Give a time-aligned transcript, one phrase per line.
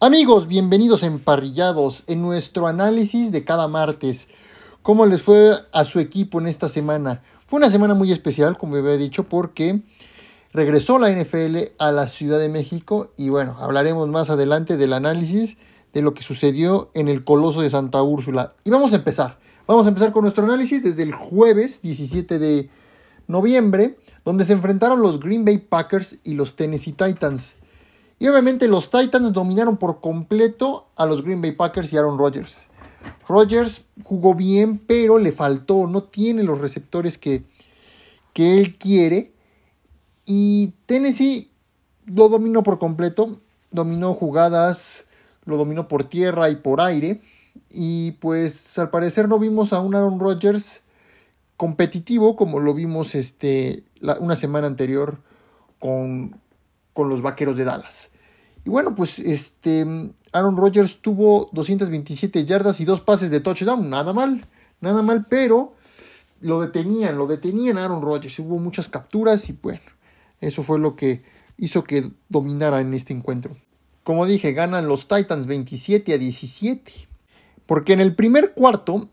[0.00, 4.28] Amigos, bienvenidos emparrillados en nuestro análisis de cada martes.
[4.80, 7.20] ¿Cómo les fue a su equipo en esta semana?
[7.48, 9.82] Fue una semana muy especial, como había dicho, porque
[10.52, 15.56] regresó la NFL a la Ciudad de México y bueno, hablaremos más adelante del análisis
[15.92, 18.52] de lo que sucedió en el Coloso de Santa Úrsula.
[18.62, 19.40] Y vamos a empezar.
[19.66, 22.70] Vamos a empezar con nuestro análisis desde el jueves 17 de
[23.26, 27.56] noviembre, donde se enfrentaron los Green Bay Packers y los Tennessee Titans.
[28.18, 32.68] Y obviamente los Titans dominaron por completo a los Green Bay Packers y Aaron Rodgers.
[33.28, 37.44] Rodgers jugó bien, pero le faltó, no tiene los receptores que,
[38.32, 39.32] que él quiere.
[40.24, 41.50] Y Tennessee
[42.06, 45.06] lo dominó por completo, dominó jugadas,
[45.44, 47.20] lo dominó por tierra y por aire.
[47.70, 50.82] Y pues al parecer no vimos a un Aaron Rodgers
[51.56, 53.82] competitivo como lo vimos este,
[54.20, 55.18] una semana anterior
[55.80, 56.40] con,
[56.92, 58.10] con los Vaqueros de Dallas.
[58.68, 59.86] Y bueno, pues este
[60.30, 64.44] Aaron Rodgers tuvo 227 yardas y dos pases de touchdown, nada mal,
[64.82, 65.72] nada mal, pero
[66.42, 69.80] lo detenían, lo detenían Aaron Rodgers, hubo muchas capturas y bueno,
[70.42, 71.22] eso fue lo que
[71.56, 73.56] hizo que dominara en este encuentro.
[74.02, 76.92] Como dije, ganan los Titans 27 a 17.
[77.64, 79.08] Porque en el primer cuarto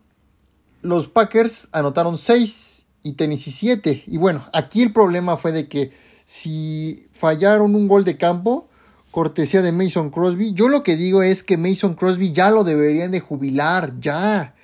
[0.82, 4.04] los Packers anotaron 6 y Tennessee 7.
[4.06, 5.94] Y bueno, aquí el problema fue de que
[6.26, 8.68] si fallaron un gol de campo,
[9.16, 13.12] cortesía de Mason Crosby, yo lo que digo es que Mason Crosby ya lo deberían
[13.12, 14.56] de jubilar, ya.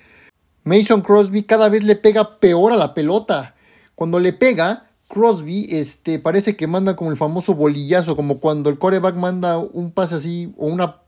[0.62, 3.54] Mason Crosby cada vez le pega peor a la pelota.
[3.94, 8.78] Cuando le pega, Crosby este, parece que manda como el famoso bolillazo, como cuando el
[8.78, 11.00] coreback manda un pase así, o una,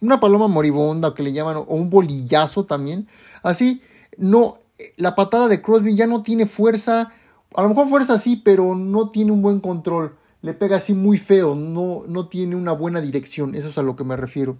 [0.00, 3.08] una paloma moribunda, que le llaman, o un bolillazo también.
[3.42, 3.82] Así,
[4.16, 4.58] no,
[4.96, 7.12] la patada de Crosby ya no tiene fuerza
[7.54, 10.16] a lo mejor fuerza sí, pero no tiene un buen control.
[10.42, 13.54] Le pega así muy feo, no, no tiene una buena dirección.
[13.54, 14.58] Eso es a lo que me refiero.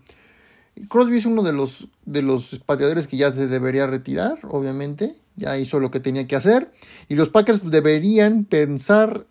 [0.89, 5.17] Crosby es uno de los, de los pateadores que ya se debería retirar, obviamente.
[5.37, 6.73] Ya hizo lo que tenía que hacer.
[7.09, 9.27] Y los Packers deberían pensar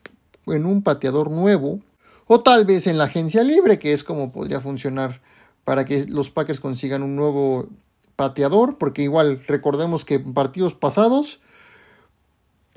[0.46, 1.80] en un pateador nuevo.
[2.28, 5.22] O tal vez en la agencia libre, que es como podría funcionar
[5.64, 7.68] para que los Packers consigan un nuevo
[8.16, 8.78] pateador.
[8.78, 11.40] Porque igual recordemos que en partidos pasados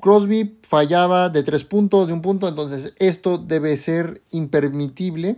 [0.01, 5.37] Crosby fallaba de tres puntos, de un punto, entonces esto debe ser impermitible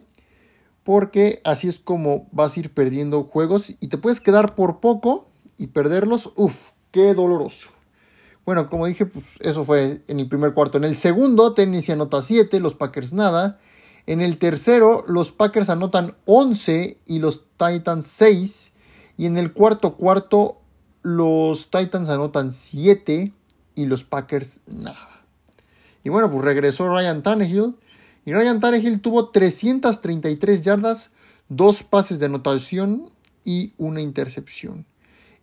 [0.84, 5.28] porque así es como vas a ir perdiendo juegos y te puedes quedar por poco
[5.57, 6.31] y perderlos.
[6.35, 7.69] Uf, qué doloroso.
[8.46, 10.78] Bueno, como dije, pues eso fue en el primer cuarto.
[10.78, 13.59] En el segundo, Tennessee anota 7, los Packers nada.
[14.06, 18.74] En el tercero, los Packers anotan 11 y los Titans 6.
[19.18, 20.57] Y en el cuarto cuarto,
[21.03, 23.31] los Titans anotan 7
[23.75, 25.22] y los Packers nada.
[26.03, 27.75] Y bueno, pues regresó Ryan Tannehill.
[28.25, 31.11] Y Ryan Tannehill tuvo 333 yardas,
[31.50, 33.09] dos pases de anotación
[33.44, 34.85] y una intercepción.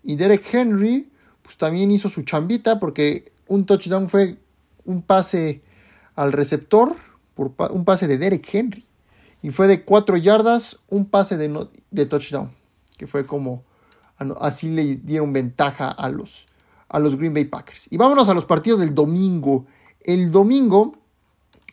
[0.03, 1.11] Y Derek Henry,
[1.43, 4.39] pues también hizo su chambita porque un touchdown fue
[4.85, 5.61] un pase
[6.15, 6.97] al receptor,
[7.35, 8.85] por un pase de Derek Henry.
[9.43, 12.51] Y fue de 4 yardas, un pase de, de touchdown.
[12.97, 13.65] Que fue como
[14.41, 16.47] así le dieron ventaja a los,
[16.91, 17.87] a los Green Bay Packers.
[17.91, 19.67] Y vámonos a los partidos del domingo.
[20.03, 20.97] El domingo,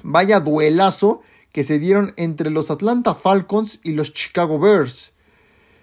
[0.04, 5.14] vaya duelazo que se dieron entre los Atlanta Falcons y los Chicago Bears.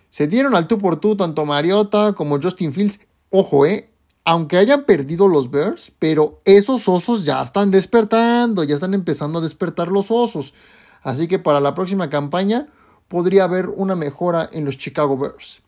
[0.08, 3.00] Se dieron al tú por tú tanto Mariota como Justin Fields.
[3.30, 3.90] Ojo, eh,
[4.24, 9.42] aunque hayan perdido los Bears, pero esos osos ya están despertando, ya están empezando a
[9.42, 10.54] despertar los osos.
[11.02, 12.68] Así que para la próxima campaña
[13.08, 15.60] podría haber una mejora en los Chicago Bears.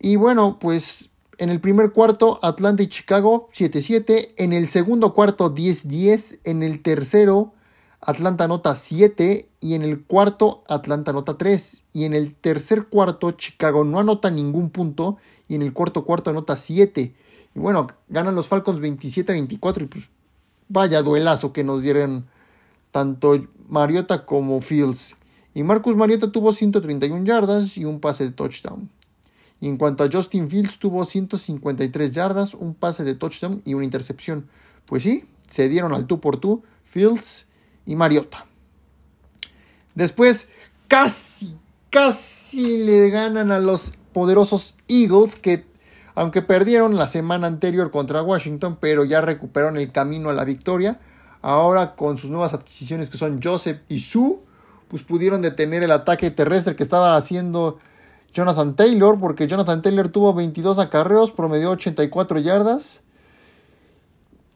[0.00, 4.34] Y bueno, pues en el primer cuarto, Atlanta y Chicago 7-7.
[4.36, 6.40] En el segundo cuarto, 10-10.
[6.44, 7.52] En el tercero,
[8.00, 9.48] Atlanta anota 7.
[9.60, 11.84] Y en el cuarto, Atlanta anota 3.
[11.92, 15.18] Y en el tercer cuarto, Chicago no anota ningún punto.
[15.48, 17.14] Y en el cuarto cuarto anota 7.
[17.54, 19.82] Y bueno, ganan los Falcons 27-24.
[19.82, 20.10] Y pues
[20.68, 22.26] vaya duelazo que nos dieron
[22.90, 25.16] tanto Mariota como Fields.
[25.54, 28.90] Y Marcus Mariota tuvo 131 yardas y un pase de touchdown.
[29.60, 33.84] Y en cuanto a Justin Fields, tuvo 153 yardas, un pase de touchdown y una
[33.84, 34.48] intercepción.
[34.84, 37.46] Pues sí, se dieron al tú por tú Fields
[37.86, 38.46] y Mariota.
[39.94, 40.48] Después,
[40.88, 41.56] casi,
[41.90, 45.64] casi le ganan a los poderosos Eagles que,
[46.14, 51.00] aunque perdieron la semana anterior contra Washington, pero ya recuperaron el camino a la victoria.
[51.42, 54.38] Ahora con sus nuevas adquisiciones que son Joseph y Sue,
[54.88, 57.78] pues pudieron detener el ataque terrestre que estaba haciendo
[58.36, 63.02] Jonathan Taylor, porque Jonathan Taylor tuvo 22 acarreos, promedió 84 yardas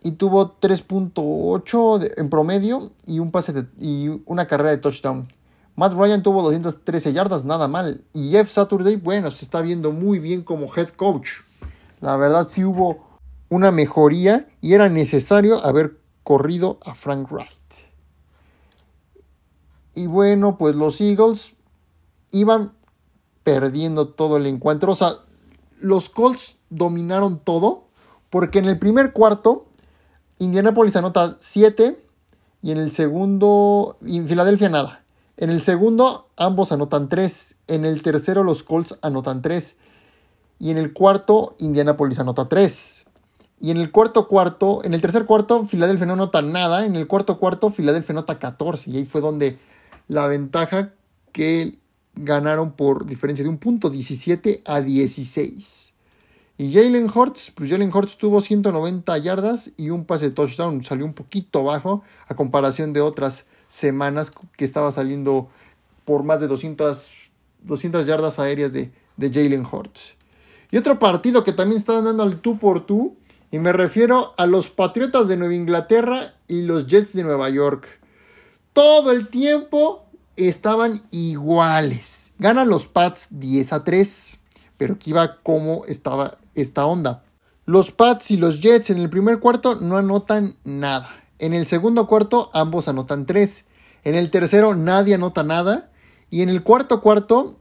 [0.02, 5.28] y tuvo 3.8 en promedio y un pase y una carrera de touchdown.
[5.76, 8.04] Matt Ryan tuvo 213 yardas, nada mal.
[8.12, 11.40] Y Jeff Saturday, bueno, se está viendo muy bien como head coach.
[12.02, 13.18] La verdad sí hubo
[13.48, 17.48] una mejoría y era necesario haber corrido a Frank Wright.
[19.94, 21.54] Y bueno, pues los Eagles
[22.30, 22.74] iban
[23.42, 24.92] perdiendo todo el encuentro.
[24.92, 25.12] O sea,
[25.78, 27.84] los Colts dominaron todo
[28.30, 29.66] porque en el primer cuarto
[30.38, 32.02] Indianapolis anota 7
[32.62, 35.04] y en el segundo, y Filadelfia nada.
[35.36, 39.76] En el segundo ambos anotan 3, en el tercero los Colts anotan 3
[40.58, 43.06] y en el cuarto Indianapolis anota 3.
[43.62, 47.06] Y en el cuarto cuarto, en el tercer cuarto Filadelfia no anota nada, en el
[47.06, 49.58] cuarto cuarto Filadelfia anota 14 y ahí fue donde
[50.08, 50.92] la ventaja
[51.32, 51.78] que
[52.14, 55.94] ganaron por diferencia de un punto, 17 a 16.
[56.58, 60.84] Y Jalen Hurts, pues Jalen Hurts tuvo 190 yardas y un pase de touchdown.
[60.84, 65.48] Salió un poquito bajo a comparación de otras semanas que estaba saliendo
[66.04, 67.30] por más de 200,
[67.62, 70.16] 200 yardas aéreas de, de Jalen Hurts.
[70.70, 73.16] Y otro partido que también estaban dando al tú por tú,
[73.50, 78.00] y me refiero a los Patriotas de Nueva Inglaterra y los Jets de Nueva York.
[78.72, 80.09] Todo el tiempo
[80.48, 82.32] estaban iguales.
[82.38, 84.38] Ganan los Pats 10 a 3,
[84.76, 87.24] pero aquí va cómo estaba esta onda.
[87.66, 91.08] Los Pats y los Jets en el primer cuarto no anotan nada.
[91.38, 93.64] En el segundo cuarto ambos anotan 3.
[94.04, 95.90] En el tercero nadie anota nada.
[96.30, 97.60] Y en el cuarto cuarto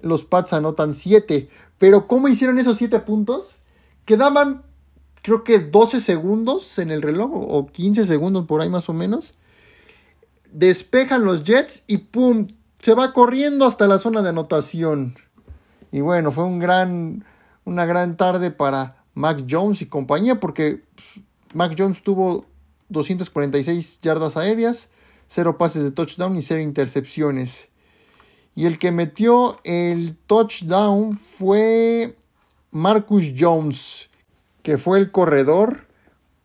[0.00, 1.48] los Pats anotan 7.
[1.78, 3.56] Pero ¿cómo hicieron esos 7 puntos?
[4.04, 4.62] Quedaban
[5.22, 9.34] creo que 12 segundos en el reloj o 15 segundos por ahí más o menos.
[10.52, 12.46] Despejan los Jets y ¡pum!
[12.80, 15.16] Se va corriendo hasta la zona de anotación.
[15.90, 17.24] Y bueno, fue un gran
[17.64, 22.46] una gran tarde para Mac Jones y compañía porque pues, Mac Jones tuvo
[22.88, 24.88] 246 yardas aéreas,
[25.28, 27.68] 0 pases de touchdown y 0 intercepciones.
[28.54, 32.16] Y el que metió el touchdown fue
[32.70, 34.10] Marcus Jones,
[34.62, 35.86] que fue el corredor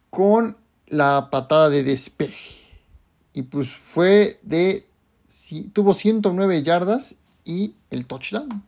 [0.10, 0.58] con
[0.88, 2.57] la patada de despeje.
[3.38, 4.88] Y pues fue de...
[5.72, 8.64] Tuvo 109 yardas y el touchdown.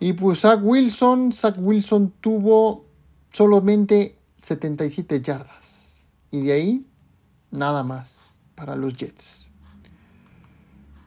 [0.00, 2.84] Y pues Zach Wilson, Zach Wilson tuvo
[3.32, 6.08] solamente 77 yardas.
[6.32, 6.86] Y de ahí,
[7.52, 9.50] nada más para los Jets.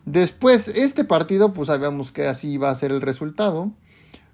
[0.05, 3.73] Después, este partido, pues sabíamos que así iba a ser el resultado.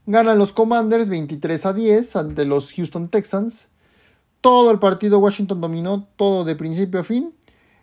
[0.06, 3.70] Ganan los Commanders 23 a 10 ante los Houston Texans.
[4.40, 7.34] Todo el partido Washington dominó, todo de principio a fin.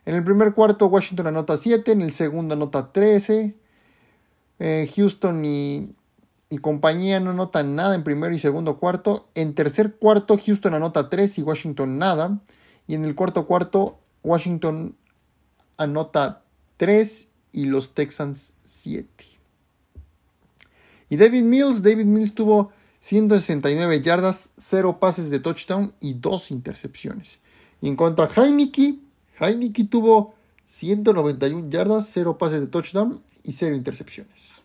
[0.06, 3.54] En el primer cuarto Washington anota 7, en el segundo anota 13.
[4.58, 5.94] Eh, Houston y
[6.62, 9.28] compañía no anotan nada en primero y segundo cuarto.
[9.34, 12.40] En tercer cuarto, Houston anota 3 y Washington nada.
[12.86, 14.96] Y en el cuarto cuarto, Washington
[15.76, 16.42] anota
[16.76, 19.08] 3 y los Texans 7.
[21.08, 22.70] Y David Mills, David Mills tuvo
[23.00, 27.40] 169 yardas, 0 pases de touchdown y 2 intercepciones.
[27.82, 28.98] En cuanto a Heineke,
[29.38, 30.34] Heineke tuvo
[30.66, 34.62] 191 yardas, 0 pases de touchdown y 0 intercepciones.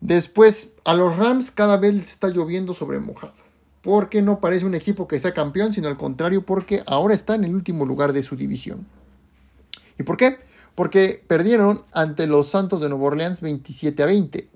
[0.00, 3.34] Después, a los Rams cada vez les está lloviendo sobre mojado.
[3.82, 7.44] Porque no parece un equipo que sea campeón, sino al contrario, porque ahora está en
[7.44, 8.86] el último lugar de su división.
[9.98, 10.38] ¿Y por qué?
[10.74, 14.48] Porque perdieron ante los Santos de Nueva Orleans 27 a 20.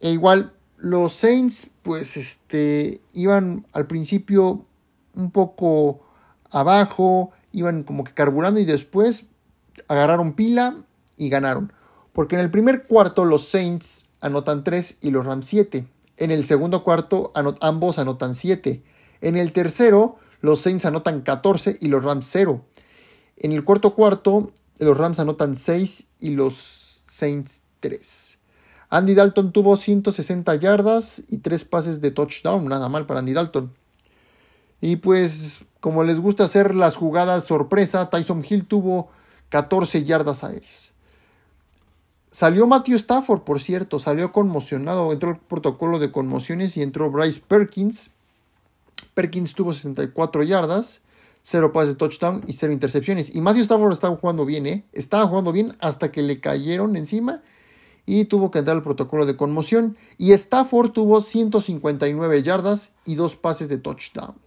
[0.00, 4.66] E igual, los Saints, pues, este, iban al principio
[5.14, 6.00] un poco
[6.50, 9.26] abajo, iban como que carburando y después
[9.88, 10.84] agarraron pila
[11.16, 11.72] y ganaron.
[12.12, 15.86] Porque en el primer cuarto los Saints anotan 3 y los Rams 7.
[16.16, 18.82] En el segundo cuarto ambos anotan 7.
[19.20, 22.64] En el tercero los Saints anotan 14 y los Rams 0.
[23.36, 28.38] En el cuarto cuarto los Rams anotan 6 y los Saints 3.
[28.90, 33.74] Andy Dalton tuvo 160 yardas y 3 pases de touchdown, nada mal para Andy Dalton.
[34.84, 39.08] Y pues como les gusta hacer las jugadas sorpresa, Tyson Hill tuvo
[39.48, 40.92] 14 yardas aéreas.
[42.30, 47.40] Salió Matthew Stafford, por cierto, salió conmocionado, entró el protocolo de conmociones y entró Bryce
[47.48, 48.10] Perkins.
[49.14, 51.00] Perkins tuvo 64 yardas,
[51.40, 53.34] 0 pases de touchdown y 0 intercepciones.
[53.34, 54.84] Y Matthew Stafford estaba jugando bien, ¿eh?
[54.92, 57.40] Estaba jugando bien hasta que le cayeron encima
[58.04, 59.96] y tuvo que entrar el protocolo de conmoción.
[60.18, 64.43] Y Stafford tuvo 159 yardas y 2 pases de touchdown.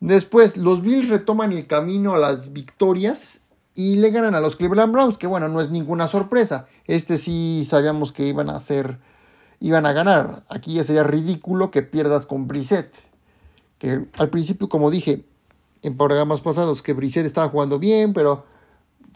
[0.00, 3.42] Después, los Bills retoman el camino a las victorias
[3.74, 6.66] y le ganan a los Cleveland Browns, que bueno, no es ninguna sorpresa.
[6.86, 8.98] Este sí sabíamos que iban a hacer,
[9.60, 10.44] iban a ganar.
[10.48, 12.94] Aquí ya sería ridículo que pierdas con Brissett.
[13.78, 15.24] Que al principio, como dije,
[15.82, 18.44] en programas pasados que Brissett estaba jugando bien, pero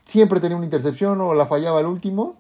[0.05, 2.37] siempre tenía una intercepción o la fallaba al último.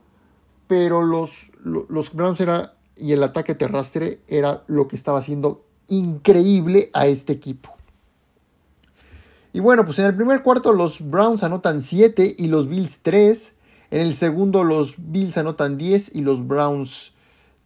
[0.66, 6.90] Pero los, los Browns era, y el ataque terrestre era lo que estaba haciendo increíble
[6.92, 7.77] a este equipo.
[9.52, 13.54] Y bueno, pues en el primer cuarto los Browns anotan 7 y los Bills 3.
[13.90, 17.14] En el segundo los Bills anotan 10 y los Browns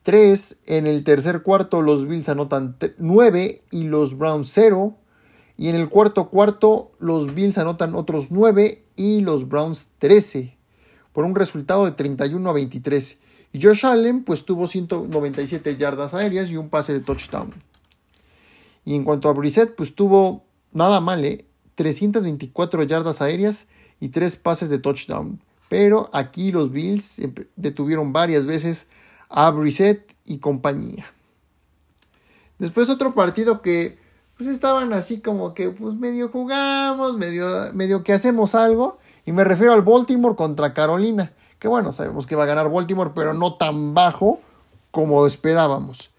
[0.03, 0.61] 3.
[0.67, 4.97] En el tercer cuarto los Bills anotan 9 y los Browns 0.
[5.59, 10.57] Y en el cuarto cuarto los Bills anotan otros 9 y los Browns 13.
[11.12, 13.19] Por un resultado de 31 a 23.
[13.53, 17.53] Y Josh Allen pues tuvo 197 yardas aéreas y un pase de touchdown.
[18.85, 21.45] Y en cuanto a Brissett pues tuvo nada mal, ¿eh?
[21.75, 23.67] 324 yardas aéreas
[24.00, 25.41] y 3 pases de touchdown.
[25.69, 27.23] Pero aquí los Bills
[27.57, 28.87] detuvieron varias veces
[29.29, 31.07] a Brissett y compañía.
[32.59, 33.99] Después otro partido que
[34.37, 38.99] pues estaban así como que pues medio jugamos, medio, medio que hacemos algo.
[39.25, 41.33] Y me refiero al Baltimore contra Carolina.
[41.59, 44.41] Que bueno, sabemos que va a ganar Baltimore, pero no tan bajo
[44.91, 46.11] como esperábamos.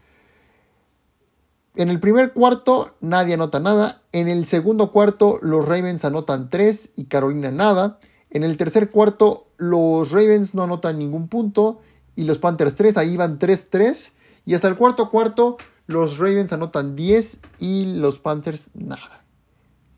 [1.76, 4.02] En el primer cuarto nadie anota nada.
[4.12, 8.00] En el segundo cuarto los Ravens anotan 3 y Carolina nada.
[8.30, 11.82] En el tercer cuarto los Ravens no anotan ningún punto
[12.16, 12.98] y los Panthers 3.
[12.98, 14.12] Ahí van 3-3.
[14.46, 19.24] Y hasta el cuarto cuarto los Ravens anotan 10 y los Panthers nada.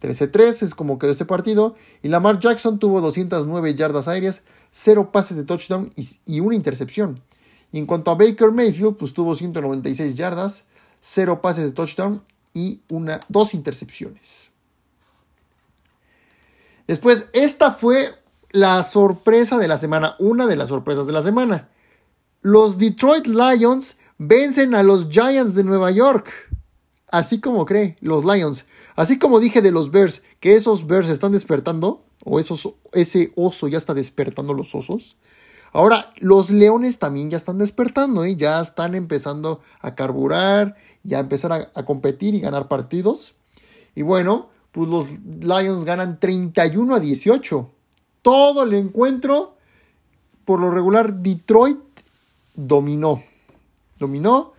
[0.01, 1.75] 13-3 es como quedó este partido.
[2.01, 7.19] Y Lamar Jackson tuvo 209 yardas aéreas, 0 pases de touchdown y, y una intercepción.
[7.71, 10.65] Y en cuanto a Baker Mayfield, pues tuvo 196 yardas,
[11.07, 14.49] 0 pases de touchdown y una, dos intercepciones.
[16.87, 18.15] Después, esta fue
[18.49, 21.69] la sorpresa de la semana, una de las sorpresas de la semana.
[22.41, 26.31] Los Detroit Lions vencen a los Giants de Nueva York.
[27.11, 28.65] Así como cree, los Lions.
[28.95, 33.67] Así como dije de los Bears, que esos Bears están despertando, o esos, ese oso
[33.67, 35.17] ya está despertando los osos.
[35.71, 38.37] Ahora, los Leones también ya están despertando, ¿eh?
[38.37, 43.35] ya están empezando a carburar ya empezar a, competir y ganar partidos.
[43.95, 45.07] Y bueno, pues los
[45.39, 47.69] Lions ganan 31 a 18.
[48.21, 49.55] Todo el encuentro,
[50.43, 51.79] por lo regular, Detroit
[52.55, 53.23] dominó.
[53.99, 54.53] Dominó.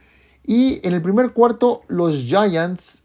[0.46, 3.02] Y en el primer cuarto, los Giants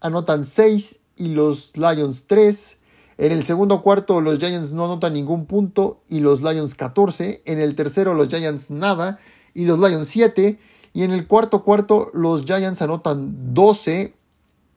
[0.00, 2.78] anotan 6 y los Lions 3.
[3.18, 7.42] En el segundo cuarto, los Giants no anotan ningún punto y los Lions 14.
[7.44, 9.18] En el tercero, los Giants nada
[9.54, 10.58] y los Lions 7.
[10.96, 14.14] Y en el cuarto cuarto los Giants anotan 12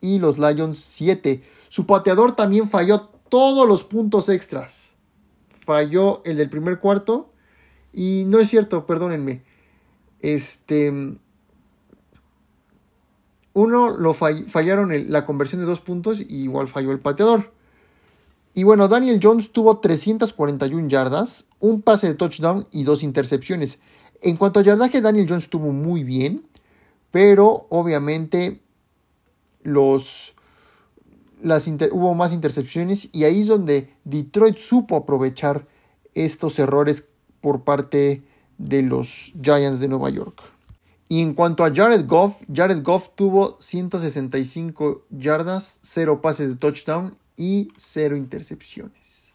[0.01, 1.41] y los Lions 7.
[1.69, 4.95] Su pateador también falló todos los puntos extras.
[5.55, 7.29] Falló el del primer cuarto.
[7.93, 9.43] Y no es cierto, perdónenme.
[10.19, 10.91] Este.
[13.53, 17.53] Uno lo fallaron la conversión de dos puntos y igual falló el pateador.
[18.53, 23.79] Y bueno, Daniel Jones tuvo 341 yardas, un pase de touchdown y dos intercepciones.
[24.21, 26.45] En cuanto a yardaje, Daniel Jones estuvo muy bien,
[27.11, 28.59] pero obviamente
[29.63, 30.35] los,
[31.41, 35.67] las hubo más intercepciones y ahí es donde Detroit supo aprovechar
[36.13, 37.07] estos errores
[37.41, 38.23] por parte
[38.57, 40.41] de los Giants de Nueva York.
[41.07, 47.17] Y en cuanto a Jared Goff, Jared Goff tuvo 165 yardas, 0 pases de touchdown
[47.35, 49.28] y 0 intercepciones.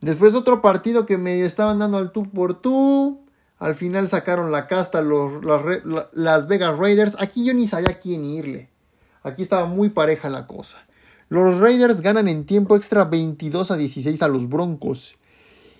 [0.00, 3.22] Después otro partido que me estaban dando al tú por tú.
[3.58, 5.42] Al final sacaron la casta los,
[6.12, 7.16] las, Vegas Raiders.
[7.18, 8.68] Aquí yo ni sabía quién irle.
[9.22, 10.78] Aquí estaba muy pareja la cosa.
[11.28, 15.16] Los Raiders ganan en tiempo extra 22 a 16 a los Broncos.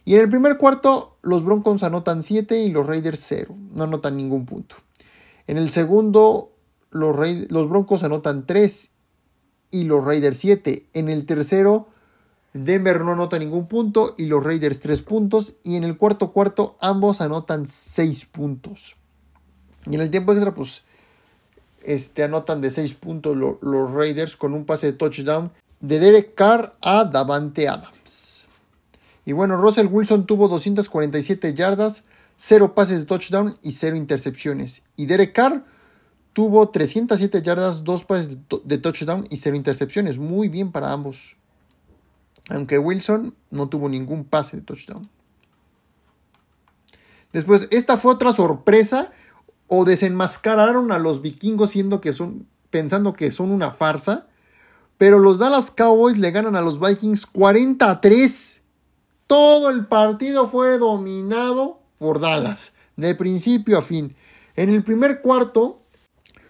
[0.04, 3.54] Y en el primer cuarto los Broncos anotan 7 y los Raiders 0.
[3.74, 4.76] No anotan ningún punto.
[5.46, 6.52] En el segundo
[6.90, 7.14] los,
[7.50, 8.90] los Broncos anotan 3
[9.70, 10.86] y los Raiders 7.
[10.94, 11.88] En el tercero
[12.56, 15.54] Denver no anota ningún punto y los Raiders 3 puntos.
[15.62, 18.96] Y en el cuarto cuarto ambos anotan 6 puntos.
[19.86, 20.82] Y en el tiempo extra, pues,
[21.82, 26.76] este, anotan de 6 puntos los Raiders con un pase de touchdown de Derek Carr
[26.80, 28.46] a Davante Adams.
[29.24, 32.04] Y bueno, Russell Wilson tuvo 247 yardas,
[32.36, 34.82] 0 pases de touchdown y 0 intercepciones.
[34.96, 35.64] Y Derek Carr
[36.32, 40.18] tuvo 307 yardas, 2 pases de touchdown y 0 intercepciones.
[40.18, 41.36] Muy bien para ambos
[42.48, 45.08] aunque Wilson no tuvo ningún pase de touchdown.
[47.32, 49.12] Después, esta fue otra sorpresa
[49.66, 54.26] o desenmascararon a los vikingos siendo que son, pensando que son una farsa.
[54.98, 58.62] Pero los Dallas Cowboys le ganan a los Vikings 40 a 3.
[59.26, 64.14] Todo el partido fue dominado por Dallas, de principio a fin.
[64.54, 65.78] En el primer cuarto,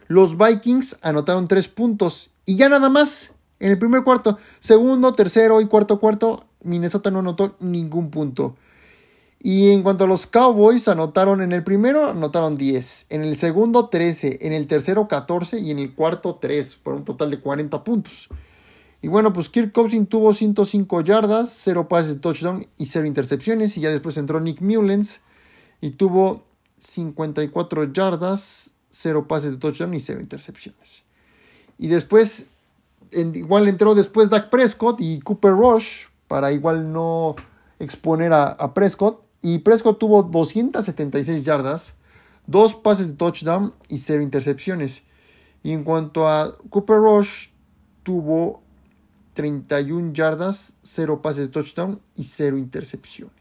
[0.06, 3.32] los Vikings anotaron 3 puntos y ya nada más.
[3.58, 8.56] En el primer cuarto, segundo, tercero y cuarto cuarto, Minnesota no anotó ningún punto.
[9.38, 13.88] Y en cuanto a los Cowboys, anotaron en el primero, anotaron 10, en el segundo
[13.88, 17.84] 13, en el tercero 14 y en el cuarto 3, por un total de 40
[17.84, 18.28] puntos.
[19.02, 23.76] Y bueno, pues Kirk Cousins tuvo 105 yardas, 0 pases de touchdown y 0 intercepciones.
[23.76, 25.20] Y ya después entró Nick Mullens
[25.80, 26.44] y tuvo
[26.78, 31.04] 54 yardas, 0 pases de touchdown y 0 intercepciones.
[31.78, 32.46] Y después,
[33.12, 37.36] igual entró después Dak Prescott y Cooper Rush para igual no
[37.78, 39.22] exponer a, Prescott.
[39.42, 41.94] Y Prescott tuvo 276 yardas,
[42.46, 45.04] 2 pases de touchdown y 0 intercepciones.
[45.62, 47.48] Y en cuanto a Cooper Rush,
[48.02, 48.62] tuvo
[49.34, 53.32] 31 yardas, 0 pases de touchdown y 0 intercepciones.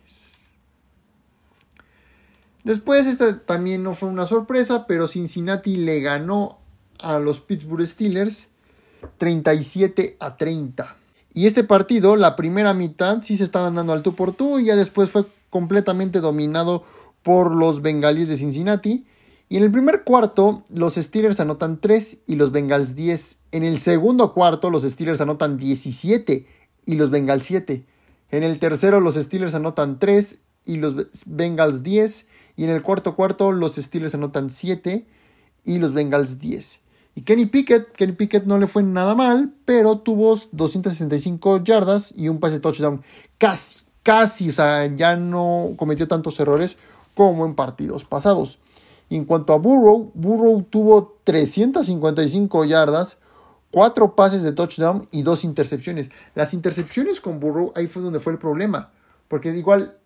[2.63, 6.59] Después, esta también no fue una sorpresa, pero Cincinnati le ganó
[6.99, 8.49] a los Pittsburgh Steelers
[9.17, 10.97] 37 a 30.
[11.33, 14.65] Y este partido, la primera mitad, sí se estaban dando al tú por tú y
[14.65, 16.83] ya después fue completamente dominado
[17.23, 19.05] por los bengalíes de Cincinnati.
[19.49, 23.39] Y en el primer cuarto, los Steelers anotan 3 y los Bengals 10.
[23.51, 26.47] En el segundo cuarto, los Steelers anotan 17
[26.85, 27.85] y los Bengals 7.
[28.31, 32.27] En el tercero, los Steelers anotan 3 y los Bengals 10.
[32.57, 35.05] Y en el cuarto cuarto, los Steelers anotan 7
[35.63, 36.79] y los Bengals 10.
[37.15, 42.27] Y Kenny Pickett, Kenny Pickett no le fue nada mal, pero tuvo 265 yardas y
[42.27, 43.01] un pase de touchdown.
[43.37, 46.77] Casi, casi, o sea, ya no cometió tantos errores
[47.13, 48.59] como en partidos pasados.
[49.09, 53.17] Y en cuanto a Burrow, Burrow tuvo 355 yardas,
[53.71, 56.09] 4 pases de touchdown y 2 intercepciones.
[56.33, 58.91] Las intercepciones con Burrow, ahí fue donde fue el problema.
[59.27, 59.97] Porque igual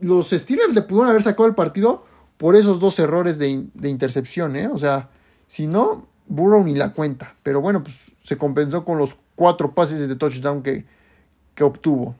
[0.00, 2.04] los Steelers le pudieron haber sacado el partido
[2.36, 4.56] por esos dos errores de, intercepción.
[4.56, 4.68] ¿eh?
[4.68, 5.10] O sea,
[5.46, 7.34] si no, Burrow ni la cuenta.
[7.42, 10.84] Pero bueno, pues se compensó con los 4 pases de touchdown que,
[11.54, 12.14] que obtuvo.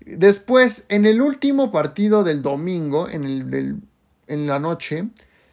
[0.00, 3.76] Después, en el último partido del domingo, en el del
[4.26, 5.08] en la noche,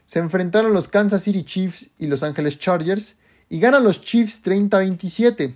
[0.06, 3.16] se enfrentaron los Kansas City Chiefs y los Angeles Chargers
[3.50, 5.56] y ganan los Chiefs 30-27.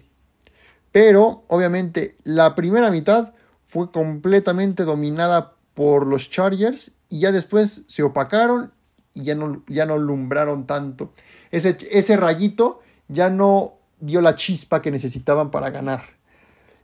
[0.91, 3.33] Pero, obviamente, la primera mitad
[3.65, 8.71] fue completamente dominada por los Chargers y ya después se opacaron
[9.13, 11.11] y ya no, ya no tanto.
[11.51, 16.03] Ese, ese rayito ya no dio la chispa que necesitaban para ganar.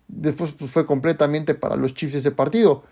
[0.07, 2.83] Después pues, fue completamente para los Chiefs ese partido.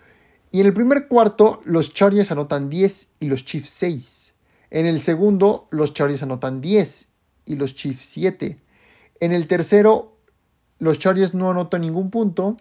[0.50, 4.34] Y en el primer cuarto, los Chargers anotan 10 y los Chiefs 6.
[4.70, 7.08] En el segundo, los Chargers anotan 10
[7.46, 8.58] y los Chiefs 7.
[9.20, 10.16] En el tercero,
[10.78, 12.56] los Chargers no anotan ningún punto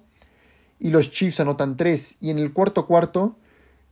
[0.79, 2.17] y los Chiefs anotan 3.
[2.21, 3.37] Y en el cuarto cuarto,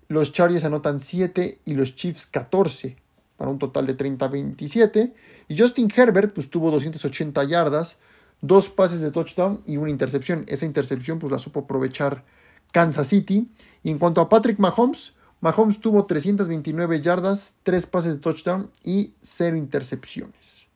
[0.08, 2.96] los Chargers anotan 7 y los Chiefs 14,
[3.38, 5.14] para un total de 30-27.
[5.48, 7.98] Y Justin Herbert pues, tuvo 280 yardas,
[8.42, 10.46] dos pases de touchdown y una intercepción.
[10.48, 12.24] Esa intercepción pues, la supo aprovechar
[12.72, 13.50] Kansas City.
[13.84, 19.14] Y en cuanto a Patrick Mahomes, Mahomes tuvo 329 yardas, 3 pases de touchdown y
[19.22, 20.68] 0 intercepciones.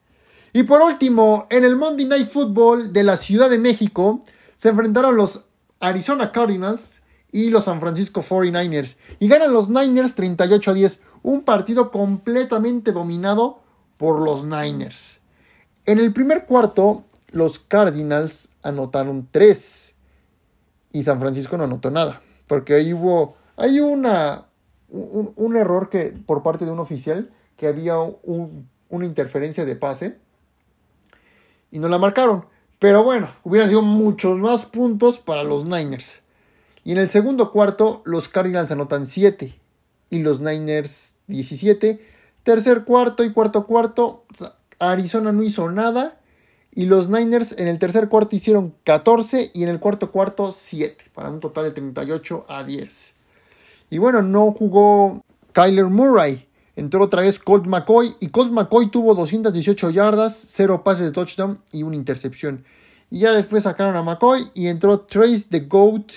[0.52, 4.20] Y por último, en el Monday Night Football de la Ciudad de México,
[4.56, 5.44] se enfrentaron los
[5.78, 8.96] Arizona Cardinals y los San Francisco 49ers.
[9.18, 11.00] Y ganan los Niners 38 a 10.
[11.22, 13.60] Un partido completamente dominado
[13.96, 15.20] por los Niners.
[15.86, 19.94] En el primer cuarto, los Cardinals anotaron 3
[20.92, 22.20] y San Francisco no anotó nada.
[22.46, 24.46] Porque ahí hubo, hay una,
[24.88, 30.18] un, error que, por parte de un oficial que había una interferencia de pase
[31.70, 32.46] y no la marcaron.
[32.78, 36.22] Pero bueno, hubieran sido muchos más puntos para los Niners.
[36.84, 39.54] Y en el segundo cuarto, los Cardinals anotan 7
[40.10, 42.00] y los Niners 17.
[42.42, 44.24] Tercer cuarto y cuarto cuarto,
[44.78, 46.20] Arizona no hizo nada
[46.72, 51.04] y los Niners en el tercer cuarto hicieron 14 y en el cuarto cuarto 7,
[51.14, 53.14] para un total de 38 a 10.
[53.90, 56.46] Y bueno, no jugó Kyler Murray.
[56.76, 61.60] Entró otra vez Colt McCoy y Colt McCoy tuvo 218 yardas, 0 pases de touchdown
[61.72, 62.64] y una intercepción.
[63.10, 66.12] Y ya después sacaron a McCoy y entró Trace the Goat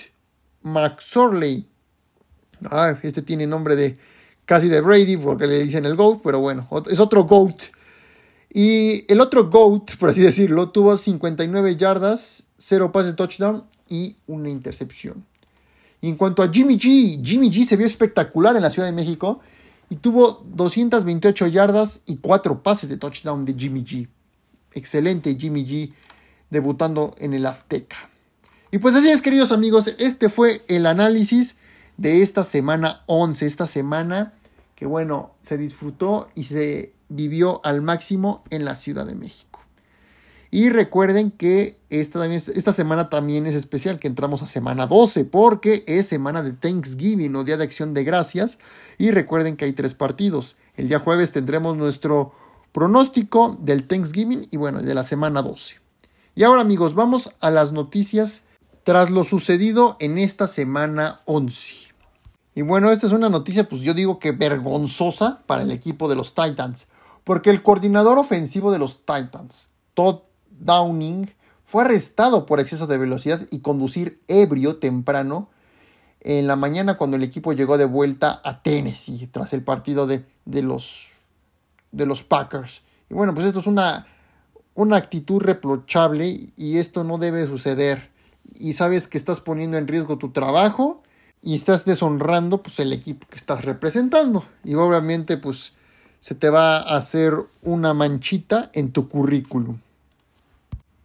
[0.64, 1.68] McSorley.
[2.70, 3.96] Ah, este tiene nombre de
[4.44, 7.60] casi de Brady porque le dicen el Goat, pero bueno, es otro Goat
[8.56, 14.48] y el otro GOAT, por así decirlo, tuvo 59 yardas, 0 pases touchdown y una
[14.48, 15.26] intercepción.
[16.00, 18.92] Y en cuanto a Jimmy G, Jimmy G se vio espectacular en la Ciudad de
[18.92, 19.40] México
[19.90, 24.08] y tuvo 228 yardas y 4 pases de touchdown de Jimmy G.
[24.72, 25.92] Excelente Jimmy G
[26.48, 28.08] debutando en el Azteca.
[28.74, 31.58] Y pues así es, queridos amigos, este fue el análisis
[31.96, 34.32] de esta semana 11, esta semana
[34.74, 39.60] que bueno, se disfrutó y se vivió al máximo en la Ciudad de México.
[40.50, 45.84] Y recuerden que esta, esta semana también es especial, que entramos a semana 12, porque
[45.86, 48.58] es semana de Thanksgiving o Día de Acción de Gracias.
[48.98, 50.56] Y recuerden que hay tres partidos.
[50.74, 52.32] El día jueves tendremos nuestro
[52.72, 55.76] pronóstico del Thanksgiving y bueno, de la semana 12.
[56.34, 58.42] Y ahora amigos, vamos a las noticias
[58.84, 61.74] tras lo sucedido en esta semana 11.
[62.54, 66.14] Y bueno, esta es una noticia, pues yo digo que vergonzosa para el equipo de
[66.14, 66.86] los Titans,
[67.24, 70.20] porque el coordinador ofensivo de los Titans, Todd
[70.50, 71.30] Downing
[71.64, 75.48] fue arrestado por exceso de velocidad y conducir ebrio temprano
[76.20, 80.24] en la mañana cuando el equipo llegó de vuelta a Tennessee tras el partido de,
[80.44, 81.08] de, los,
[81.90, 82.82] de los Packers.
[83.10, 84.06] Y bueno, pues esto es una,
[84.74, 88.13] una actitud reprochable y esto no debe suceder.
[88.54, 91.02] Y sabes que estás poniendo en riesgo tu trabajo
[91.42, 94.44] y estás deshonrando pues, el equipo que estás representando.
[94.64, 95.74] Y obviamente pues
[96.20, 99.78] se te va a hacer una manchita en tu currículum.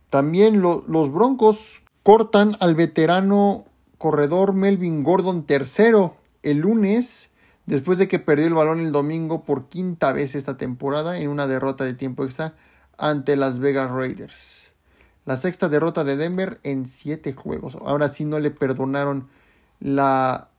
[0.10, 3.66] También los Broncos cortan al veterano
[3.98, 7.30] corredor Melvin Gordon tercero el lunes
[7.66, 11.46] después de que perdió el balón el domingo por quinta vez esta temporada en una
[11.46, 12.56] derrota de tiempo extra
[12.98, 14.59] ante las Vegas Raiders.
[15.26, 17.78] La sexta derrota de Denver en siete juegos.
[17.86, 19.28] Ahora sí no le perdonaron
[19.80, 20.50] la,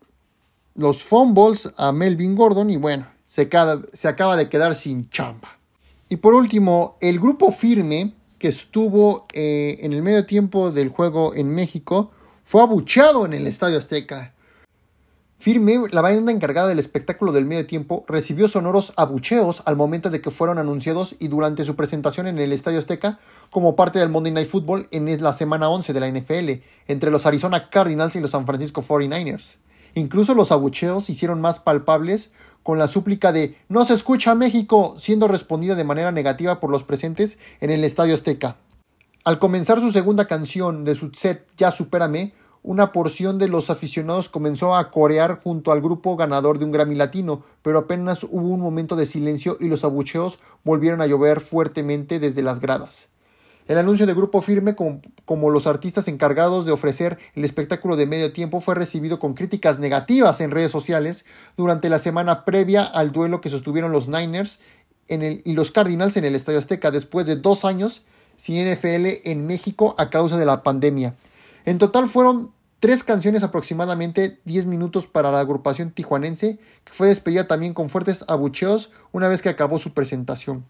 [0.75, 3.49] los fumbles a Melvin Gordon y bueno, se,
[3.92, 5.59] se acaba de quedar sin chamba.
[6.09, 11.35] Y por último, el grupo firme que estuvo eh, en el medio tiempo del juego
[11.35, 12.11] en México,
[12.42, 14.33] fue abucheado en el Estadio Azteca.
[15.40, 20.20] Firme, la banda encargada del espectáculo del medio tiempo, recibió sonoros abucheos al momento de
[20.20, 24.33] que fueron anunciados y durante su presentación en el Estadio Azteca como parte del Monday
[24.33, 28.33] Night Football en la semana 11 de la NFL, entre los Arizona Cardinals y los
[28.33, 29.57] San Francisco 49ers.
[29.94, 32.31] Incluso los abucheos se hicieron más palpables
[32.62, 36.83] con la súplica de No se escucha México, siendo respondida de manera negativa por los
[36.83, 38.57] presentes en el Estadio Azteca.
[39.24, 44.29] Al comenzar su segunda canción de su set Ya Supérame, una porción de los aficionados
[44.29, 48.61] comenzó a corear junto al grupo ganador de un Grammy Latino, pero apenas hubo un
[48.61, 53.09] momento de silencio y los abucheos volvieron a llover fuertemente desde las gradas.
[53.70, 58.33] El anuncio de Grupo Firme como, los artistas encargados de ofrecer el espectáculo de medio
[58.33, 61.25] tiempo fue recibido con críticas negativas en redes sociales
[61.57, 64.59] durante la semana previa al duelo que sostuvieron los Niners
[65.09, 68.05] y los Cardinals en el Estadio Azteca después de dos años
[68.37, 71.14] sin NFL en México a causa de la pandemia.
[71.64, 77.46] En total fueron tres canciones aproximadamente 10 minutos para la agrupación tijuanense, que fue despedida
[77.46, 80.64] también con fuertes abucheos una vez que acabó su presentación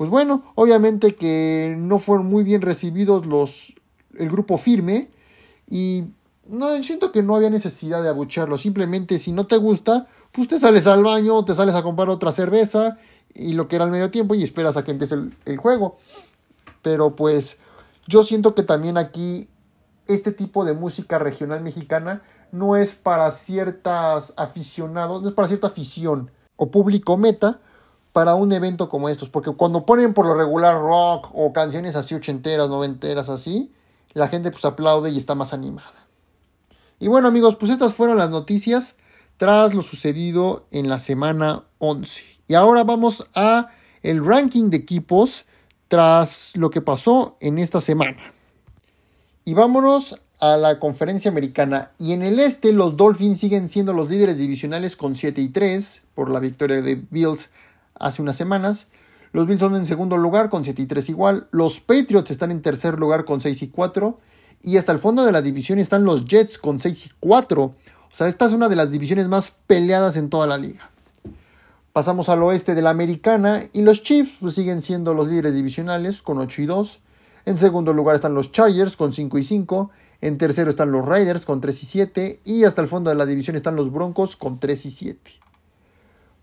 [0.00, 3.74] pues bueno, obviamente que no fueron muy bien recibidos los
[4.16, 5.10] el grupo firme
[5.68, 6.04] y
[6.46, 10.56] no siento que no había necesidad de abuchearlo, simplemente si no te gusta, pues te
[10.56, 12.96] sales al baño, te sales a comprar otra cerveza
[13.34, 15.98] y lo que era al medio tiempo y esperas a que empiece el, el juego.
[16.80, 17.60] Pero pues
[18.06, 19.48] yo siento que también aquí
[20.14, 25.68] este tipo de música regional mexicana no es para ciertas aficionados, no es para cierta
[25.68, 27.60] afición o público meta,
[28.12, 32.14] para un evento como estos, porque cuando ponen por lo regular rock o canciones así
[32.14, 33.72] ochenteras, noventeras, así,
[34.12, 36.06] la gente pues aplaude y está más animada.
[36.98, 38.96] Y bueno amigos, pues estas fueron las noticias
[39.36, 42.24] tras lo sucedido en la semana 11.
[42.48, 43.68] Y ahora vamos a
[44.02, 45.46] el ranking de equipos
[45.88, 48.34] tras lo que pasó en esta semana.
[49.44, 51.90] Y vámonos a la conferencia americana.
[51.98, 56.02] Y en el este los Dolphins siguen siendo los líderes divisionales con 7 y 3
[56.14, 57.50] por la victoria de Bills
[57.94, 58.88] hace unas semanas.
[59.32, 61.46] Los Bills son en segundo lugar con 7 y 3 igual.
[61.52, 64.18] Los Patriots están en tercer lugar con 6 y 4.
[64.62, 67.62] Y hasta el fondo de la división están los Jets con 6 y 4.
[67.62, 67.74] O
[68.12, 70.90] sea, esta es una de las divisiones más peleadas en toda la liga.
[71.92, 76.22] Pasamos al oeste de la americana y los Chiefs pues, siguen siendo los líderes divisionales
[76.22, 77.00] con 8 y 2.
[77.46, 79.90] En segundo lugar están los Chargers con 5 y 5.
[80.20, 82.40] En tercero están los Raiders con 3 y 7.
[82.44, 85.30] Y hasta el fondo de la división están los Broncos con 3 y 7.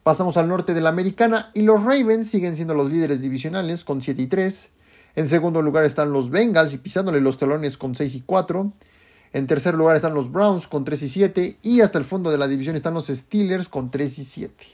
[0.03, 4.01] Pasamos al norte de la americana y los Ravens siguen siendo los líderes divisionales con
[4.01, 4.69] 7 y 3.
[5.15, 8.71] En segundo lugar están los Bengals y pisándole los talones con 6 y 4.
[9.33, 11.57] En tercer lugar están los Browns con 3 y 7.
[11.62, 14.65] Y hasta el fondo de la división están los Steelers con 3 y 7.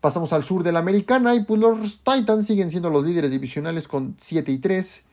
[0.00, 3.88] Pasamos al sur de la americana y pues los Titans siguen siendo los líderes divisionales
[3.88, 5.04] con 7 y 3.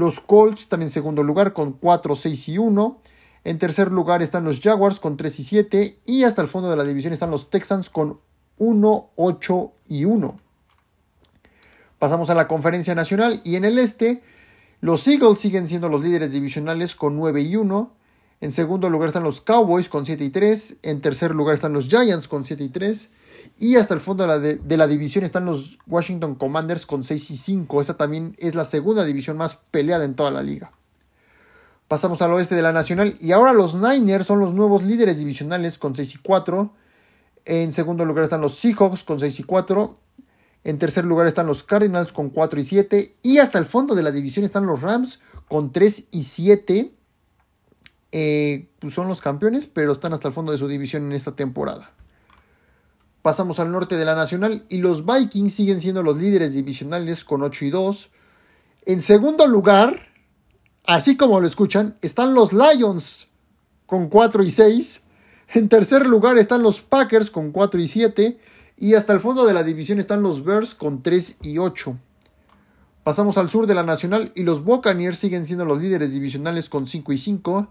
[0.00, 3.02] Los Colts están en segundo lugar con 4, 6 y 1.
[3.44, 5.98] En tercer lugar están los Jaguars con 3 y 7.
[6.06, 8.18] Y hasta el fondo de la división están los Texans con
[8.56, 10.40] 1, 8 y 1.
[11.98, 14.22] Pasamos a la conferencia nacional y en el este
[14.80, 17.92] los Eagles siguen siendo los líderes divisionales con 9 y 1.
[18.40, 20.78] En segundo lugar están los Cowboys con 7 y 3.
[20.82, 23.10] En tercer lugar están los Giants con 7 y 3.
[23.58, 27.30] Y hasta el fondo de la, de la, división están los Washington Commanders con 6
[27.30, 27.80] y 5.
[27.80, 30.72] Esta también es la segunda división más peleada en toda la liga.
[31.88, 33.16] Pasamos al oeste de la Nacional.
[33.20, 36.72] Y ahora los Niners son los nuevos líderes divisionales con 6 y 4.
[37.44, 39.98] En segundo lugar están los Seahawks con 6 y 4.
[40.62, 43.16] En tercer lugar están los Cardinals con 4 y 7.
[43.22, 46.92] Y hasta el fondo de la división están los Rams con 3 y 7.
[48.12, 51.34] Eh, pues son los campeones, pero están hasta el fondo de su división en esta
[51.34, 51.92] temporada.
[53.22, 57.42] Pasamos al norte de la Nacional y los Vikings siguen siendo los líderes divisionales con
[57.42, 58.10] 8 y 2.
[58.86, 60.08] En segundo lugar,
[60.86, 63.28] así como lo escuchan, están los Lions
[63.84, 65.02] con 4 y 6.
[65.52, 68.38] En tercer lugar están los Packers con 4 y 7.
[68.78, 71.98] Y hasta el fondo de la división están los Bears con 3 y 8.
[73.02, 76.86] Pasamos al sur de la Nacional y los Buccaneers siguen siendo los líderes divisionales con
[76.86, 77.68] 5 y 5.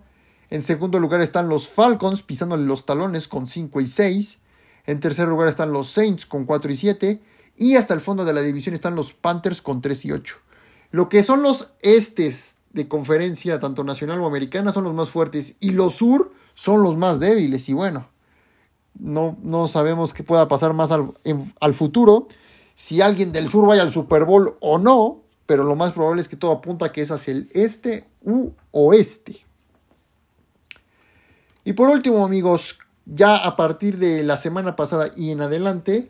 [0.52, 4.40] En segundo lugar están los Falcons pisándole los talones con 5 y 6.
[4.86, 7.22] En tercer lugar están los Saints con 4 y 7.
[7.58, 10.38] Y hasta el fondo de la división están los Panthers con 3 y 8.
[10.92, 15.56] Lo que son los estes de conferencia, tanto nacional o americana, son los más fuertes.
[15.60, 17.68] Y los sur son los más débiles.
[17.70, 18.08] Y bueno,
[18.98, 21.13] no, no sabemos qué pueda pasar más al,
[21.60, 22.28] al futuro.
[22.76, 25.24] Si alguien del sur vaya al Super Bowl o no.
[25.46, 29.36] Pero lo más probable es que todo apunta que es hacia el este u oeste.
[31.63, 32.78] Y por último, amigos,
[33.12, 36.10] ya a partir de la semana pasada y en adelante,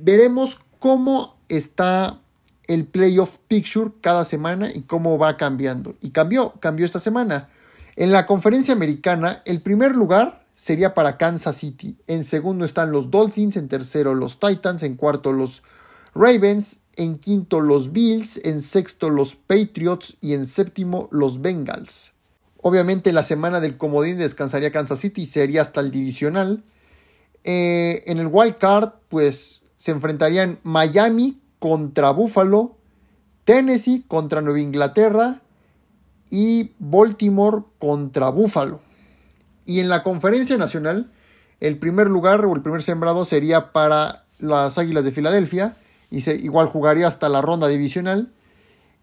[0.00, 2.20] veremos cómo está
[2.68, 5.94] el playoff picture cada semana y cómo va cambiando.
[6.00, 7.48] Y cambió, cambió esta semana.
[7.96, 11.96] En la conferencia americana, el primer lugar sería para Kansas City.
[12.06, 15.62] En segundo están los Dolphins, en tercero los Titans, en cuarto los
[16.14, 22.15] Ravens, en quinto los Bills, en sexto los Patriots y en séptimo los Bengals.
[22.68, 26.64] Obviamente la semana del comodín descansaría Kansas City, sería hasta el divisional.
[27.44, 32.76] Eh, en el wild card, pues se enfrentarían Miami contra Buffalo,
[33.44, 35.42] Tennessee contra Nueva Inglaterra
[36.28, 38.80] y Baltimore contra Buffalo.
[39.64, 41.12] Y en la conferencia nacional,
[41.60, 45.76] el primer lugar o el primer sembrado sería para las Águilas de Filadelfia
[46.10, 48.32] y igual jugaría hasta la ronda divisional.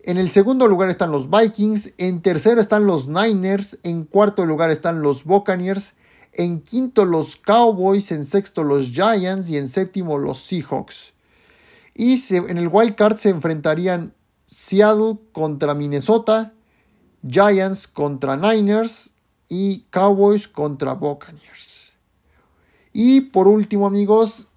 [0.05, 4.69] En el segundo lugar están los Vikings, en tercero están los Niners, en cuarto lugar
[4.69, 5.93] están los Buccaneers,
[6.33, 11.13] en quinto los Cowboys, en sexto los Giants y en séptimo los Seahawks.
[11.95, 14.13] Y en el wild card se enfrentarían
[14.45, 16.51] Seattle contra Minnesota,
[17.25, 19.11] Giants contra Niners
[19.47, 21.93] y Cowboys contra Buccaneers.
[22.91, 24.49] Y por último amigos,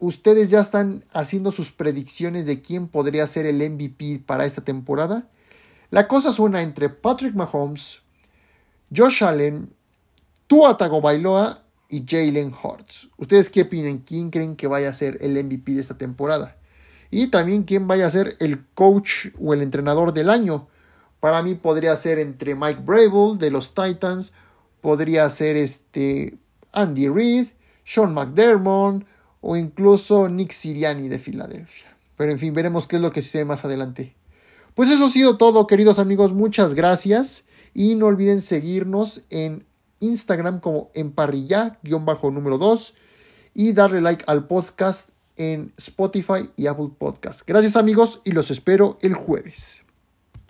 [0.00, 5.28] ¿Ustedes ya están haciendo sus predicciones de quién podría ser el MVP para esta temporada?
[5.90, 8.02] La cosa suena entre Patrick Mahomes,
[8.94, 9.72] Josh Allen,
[10.46, 13.08] Tua Tagovailoa y Jalen Hurts.
[13.16, 13.98] ¿Ustedes qué opinan?
[13.98, 16.56] ¿Quién creen que vaya a ser el MVP de esta temporada?
[17.10, 20.68] Y también quién vaya a ser el coach o el entrenador del año.
[21.20, 24.32] Para mí podría ser entre Mike Brable de los Titans,
[24.80, 26.38] podría ser este
[26.72, 27.48] Andy Reid,
[27.84, 29.04] Sean McDermott,
[29.40, 31.96] o incluso Nick Siriani de Filadelfia.
[32.16, 34.14] Pero en fin, veremos qué es lo que sucede más adelante.
[34.74, 36.32] Pues eso ha sido todo, queridos amigos.
[36.32, 37.44] Muchas gracias.
[37.74, 39.66] Y no olviden seguirnos en
[40.00, 42.94] Instagram como emparrilla-número 2
[43.54, 47.42] y darle like al podcast en Spotify y Apple Podcast.
[47.46, 49.82] Gracias amigos y los espero el jueves.